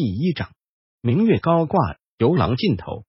[0.00, 0.48] 第一章，
[1.02, 3.04] 明月高挂，游廊尽头，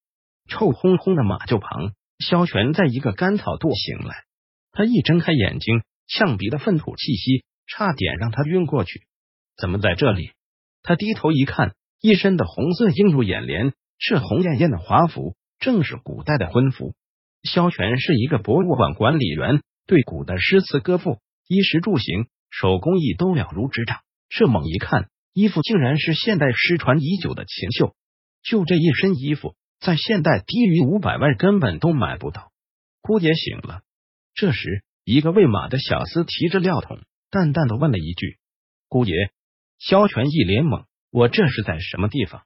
[0.50, 4.26] 臭烘烘的马厩旁，萧玄在一个干草垛醒来。
[4.74, 9.04] 他一睁开眼睛，呛鼻的粪土气息差点让他晕过去。
[9.56, 10.32] 怎么在这里？
[10.84, 16.94] 他低头一看，一身的红色映入眼帘，是红艳艳的华服，正是古代的婚服。
[17.44, 24.00] 萧玄是一个博物馆管理员，对古代诗词歌赋、衣食住行、手工艺都了如指掌。
[24.28, 25.08] 这猛一看。
[25.34, 27.96] 衣服竟然是现代失传已久的秦绣，
[28.44, 32.52] 就这一身衣服，在现代低于五百万根本都买不到。
[33.02, 33.82] 姑爷醒了。
[34.34, 37.00] 这时，一个喂马的小厮提着料桶，
[37.30, 38.38] 淡淡的问了一句
[38.88, 39.14] ：“姑爷。”
[39.80, 42.44] 萧全一脸懵：“我这是在什么地方？”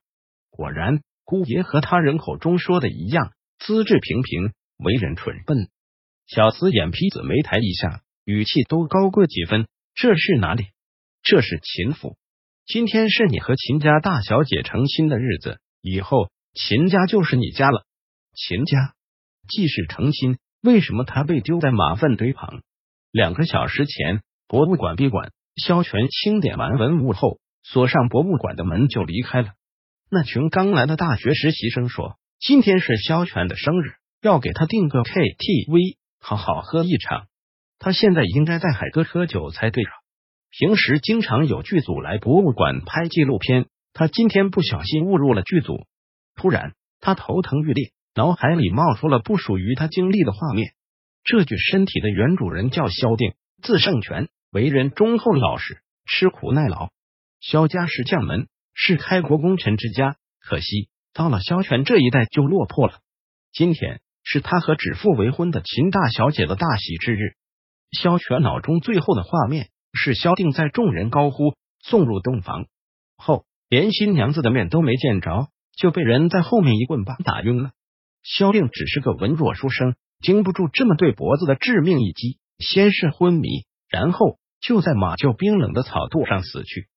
[0.49, 5.69] 果然，姑爷和他人口中说的一样，资质平平，为人蠢笨。
[6.27, 10.67] 小厮眼皮子没抬一下，语气都高过几分：“这是哪里？
[11.23, 12.17] 这是秦府。”
[12.65, 17.85] 今天是你和秦家大小姐成亲的日子，以后秦家就是你家了。
[18.33, 18.95] 秦家
[19.47, 22.63] 既是成亲，为什么他被丢在马粪堆旁？
[23.11, 29.49] 两个小时前，博物馆闭馆，萧全清点完文物后，锁上博物馆的门就离开了。
[30.09, 37.27] 那群刚来的大学实习生说，今天是萧全的生日，要给他订个 KTV，好好喝一场。
[37.77, 39.83] 他现在应该在海哥喝酒才对。
[40.51, 45.85] 平时经常有剧组来博物馆拍纪录片，他今天不小心误入了剧组。
[46.35, 50.73] 突然，他头疼欲裂，脑海里冒出了不属于他经历的画面。
[51.23, 56.89] 这具身体的原主人叫萧定，字圣权，为人忠厚老实，吃苦耐劳。
[57.41, 62.99] 萧家是将门，是开国功臣之家，可惜到了萧权这一代就落魄了。
[63.51, 67.35] 今天是他和指腹为婚的秦大小姐的大喜之日。
[67.91, 69.69] 萧权脑中最后的画面。
[69.95, 72.67] 是萧定在众人高呼送入洞房
[73.17, 77.71] 后，连新娘子的面都没见着，就被人在后面一棍把打晕了。
[78.23, 86.87] 萧定只是个文弱书生，经不住这么对脖子的致命一击，先是昏迷，然后就在马厩冰冷的草垛上死去。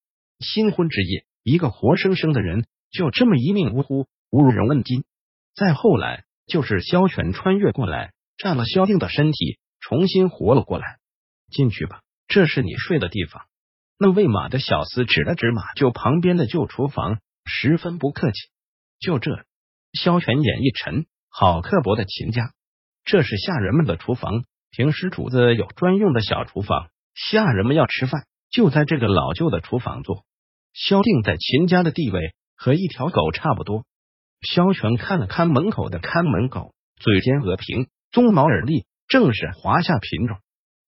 [0.41, 5.05] 新婚之夜，一个活生生的人就这么一命呜呼，无人问津。
[5.55, 10.99] 再后来，就是萧全穿越过来，占了萧定的身体，重新活了过来。
[11.51, 12.01] 进去吧。
[12.29, 13.43] 这是你睡的地方。
[13.99, 18.37] 那喂马的小厮指了指马厩旁边的旧厨房，十分不客气。
[19.01, 19.45] 就这，
[19.93, 22.53] 萧玄眼一沉，好刻薄的秦家。
[23.05, 30.25] 这是下人们的厨房，平时主子有专用的小厨房，下人们要吃饭就在这个老旧的厨房做。
[30.75, 33.85] 萧定在秦家的地位和一条狗差不多。
[34.43, 40.39] 萧玄看了看门口的看门狗，嘴尖额平，鬃毛耳立，正是华夏品种。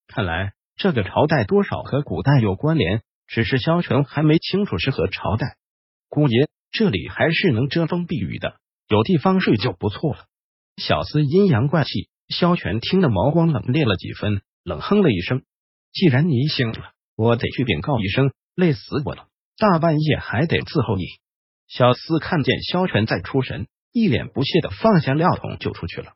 [0.07, 0.53] 看来。
[0.81, 5.59] 这个朝代多少和古代有关联，只是萧全还没清楚是何朝代。
[6.09, 8.55] 姑爷，这里还是能遮风避雨的，
[8.89, 10.25] 有地方睡就不错了。
[10.79, 15.43] 小厮阴阳怪气，萧全听得毛光冷冽了几分，冷哼了一声
[15.93, 19.27] ：“既然你醒了，我得去禀告一声，累死我了，
[19.59, 21.05] 大半夜还得伺候你。”
[21.69, 26.15] 小厮看见萧全在出神，一脸不屑的放下料桶就出去了。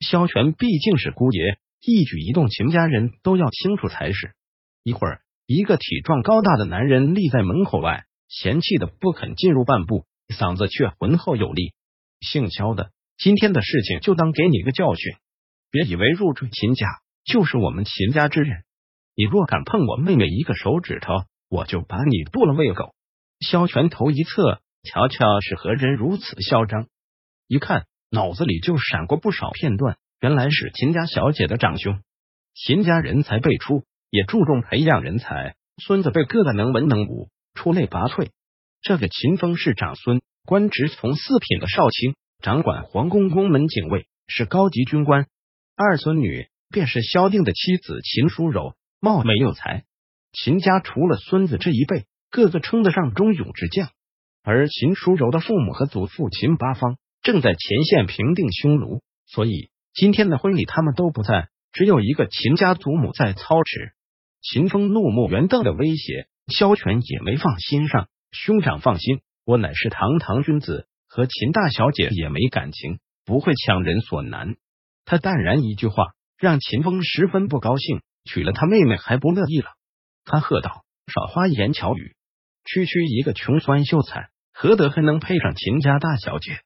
[0.00, 1.58] 萧全毕竟是姑爷。
[1.88, 4.34] 一举一动，秦家人都要清楚才是。
[4.82, 11.74] 一会儿，一个体壮高大的男人立在门口外，嫌弃的不肯进入半步，嗓子却浑厚有力。
[12.20, 15.14] 姓肖的，今天的事情就当给你个教训，
[15.70, 16.88] 别以为入赘秦家
[17.24, 18.64] 就是我们秦家之人。
[19.14, 21.12] 你若敢碰我妹妹一个手指头，
[21.48, 22.94] 我就把你剁了喂狗。
[23.38, 26.88] 萧全头一侧，瞧瞧是何人如此嚣张，
[27.46, 29.98] 一看脑子里就闪过不少片段。
[30.18, 32.00] 原来是秦家小姐的长兄，
[32.54, 35.56] 秦家人才辈出，也注重培养人才。
[35.76, 38.30] 孙子辈个个能文能武，出类拔萃。
[38.80, 45.26] 这个秦风是长孙，官职从四品的少卿，掌管皇宫宫门警卫，是高级军官。
[45.76, 49.84] 二孙女便是萧定的妻子秦淑柔，貌美有才。
[50.32, 53.90] 秦家除了孙子这一辈，个个称得上忠勇之将。
[54.42, 59.68] 而秦淑柔的父母和祖父秦八方正在前线平定匈奴，所以。
[59.96, 63.94] 今天的婚礼，他们都不在，只有一个秦家祖母在操持。
[64.42, 68.06] 秦风怒目圆瞪的威胁，萧全也没放心上。
[68.30, 74.56] 兄长放心，我乃是堂堂君子，和秦大小姐也没感情，不会强人所难。
[75.06, 78.02] 他淡然一句话，让秦风十分不高兴。
[78.26, 79.70] 娶了他妹妹还不乐意了？
[80.26, 82.16] 他喝道：“少花言巧语，
[82.66, 86.60] 区区一个穷酸秀才，何德还能配上秦家大小姐？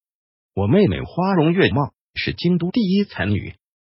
[0.52, 3.54] 我妹妹花容月貌。”是京都第一才女，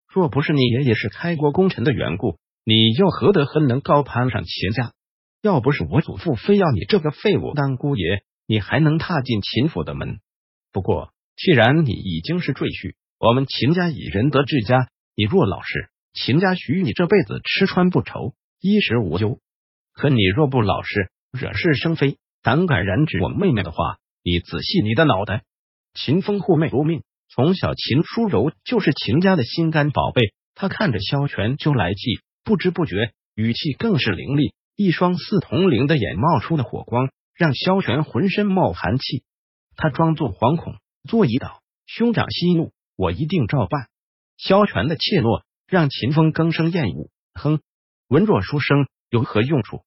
[0.09, 4.93] 若不是你爷爷是开国功臣的缘故，你又何德何能高攀上秦家？
[5.43, 10.21] 要不是我祖父非要你这个废物当姑爷，你还能踏进秦府的门。
[10.73, 19.39] 不过，既然你已经是赘婿，我们秦家以仁德治家，你若老实，秦家许你这辈子吃穿不愁，衣食无忧。
[19.93, 25.45] 可你若不老实，惹是生非，胆敢染指我妹妹的话，你仔细你的脑袋！
[25.95, 30.35] 秦风护妹如命，从小秦淑柔就是秦家的心肝宝贝。
[30.55, 39.25] 他看着萧全就来气，不知不觉语气更是凌厉，一双似铜铃的眼冒出的火光，让萧全浑身冒寒气。
[39.77, 40.75] 他装作惶恐，
[41.09, 43.89] 作揖道：“兄长息怒，我一定照办。”
[44.37, 47.11] 萧全的怯懦让秦风更生厌恶。
[47.35, 47.61] 哼，
[48.09, 49.85] 文弱书生有何用处？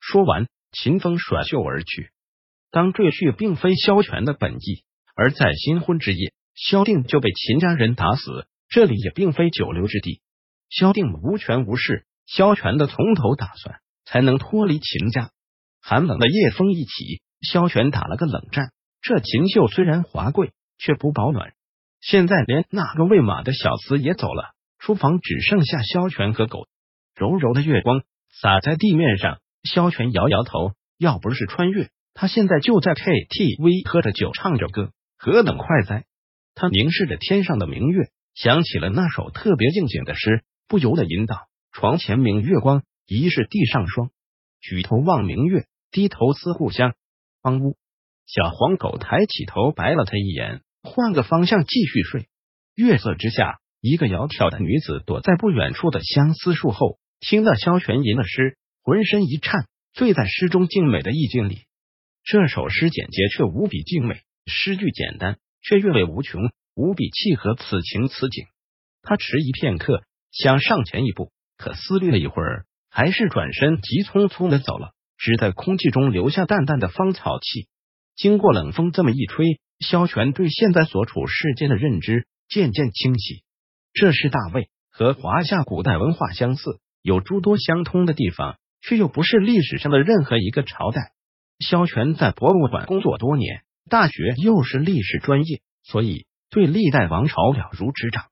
[0.00, 2.10] 说完，秦风甩袖而去。
[2.70, 4.82] 当赘婿并非萧全的本意，
[5.14, 8.48] 而在新婚之夜，萧定就被秦家人打死。
[8.68, 10.20] 这里也并非久留之地，
[10.68, 15.30] 萧定无权无势，萧全的从头打算，才能脱离秦家。
[15.80, 18.72] 寒冷的夜风一起，萧全打了个冷战。
[19.00, 21.52] 这秦秀虽然华贵，却不保暖。
[22.00, 26.66] 现在连那个喂马的小厮也走了，书房只剩下萧全和狗。
[27.14, 30.72] 柔柔的月光洒在地面上，萧全摇摇头。
[30.98, 36.04] 要不是穿越，他现在就在 KTV 喝着酒，唱着歌，何等快哉！
[36.56, 38.08] 他凝视着天上的明月。
[38.34, 44.10] 想起了那首特别应景的诗，不由得吟道：“床前明月光，疑是地上霜。
[44.60, 46.92] 举头望明月，低头思故乡。”
[47.40, 47.78] 方屋
[48.26, 52.26] 小黄狗抬起头，白了他一眼，换个方向继续睡。
[52.74, 61.60] 月色之下，一个窈窕的女子躲在不远处的相思树后，听到萧玄吟的诗，浑身一颤，醉在诗中静美的意境里。
[62.22, 66.40] 这首诗简洁却无比静美，诗句简单却韵味无穷。
[66.78, 68.44] 无比契合此情此景，
[69.00, 77.68] 他迟疑片刻，想上前一步，可思虑了一会儿，还是转身急匆匆的走了，只在空气中留下淡淡的芳草气。
[78.14, 83.42] 经过冷风这么一吹，萧全对现在所处世间的认知渐渐清晰。
[83.94, 91.12] 这是大魏，和华夏古代文化相似，有诸多相通的地方，却又不是历史上的任何一个朝代。
[91.58, 96.26] 萧全在博物馆工作多年，大学又是历史专业，所以。
[96.48, 98.26] 对历代王朝了如指掌，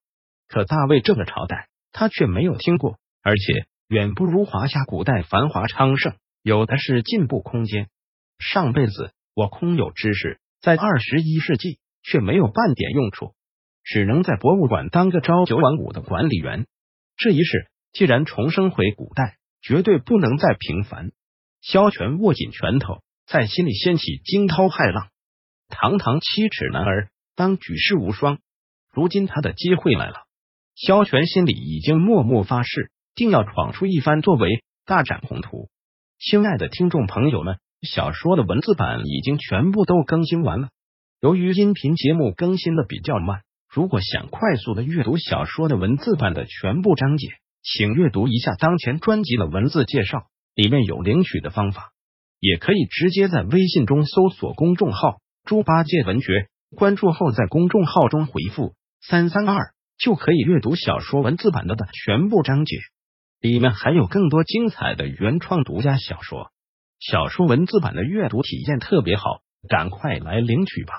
[0.47, 7.89] 可大魏这个朝代他却没有听过，而且远不如华夏古代繁华昌盛，有的是进步空间。
[8.39, 13.35] 上辈子我空有知识，在二十一世纪却没有半点用处，
[13.83, 16.67] 只能在博物馆当个朝九晚五的管理员。
[17.17, 21.11] 这一世既然重生回古代，绝对不能再平凡。
[21.61, 25.09] 萧全握紧拳头，在心里掀起惊涛骇浪。
[25.75, 27.09] 堂堂七尺男儿。
[27.37, 28.39] 当举世无双，
[28.93, 30.25] 如今他的机会来了。
[30.77, 35.69] 萧全心里已经默默发誓，定要闯出一番作为，大展宏图。
[36.19, 40.69] 亲爱的听众朋友们，小说的文字版已经全部都更新完了。
[41.21, 47.29] 由于音频节目更新的比较慢，如果想快速的阅读小说的文字版的全部章节，
[47.63, 51.91] 请阅读一下当前专辑的文字介绍，里面有领取的方法。
[52.39, 56.49] 也可以直接在微信中搜索公众号“猪八戒文学”。
[56.75, 62.79] 关注后，在公众号中回复“三三二”，就可以阅读小说文字版的的全部章节，
[63.41, 66.51] 里面还有更多精彩的原创独家小说。
[66.99, 70.95] 小说文字版的阅读体验特别好，赶快来领取吧！